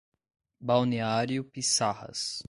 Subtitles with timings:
[0.59, 2.39] Balneário Piçarras